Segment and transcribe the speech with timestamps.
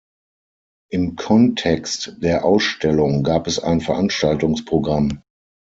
[0.89, 5.21] Im Kontext der Ausstellung gab es ein Veranstaltungsprogramm.